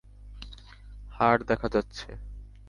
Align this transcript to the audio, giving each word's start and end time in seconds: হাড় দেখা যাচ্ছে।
হাড় 1.11 1.41
দেখা 1.43 1.67
যাচ্ছে। 1.69 2.09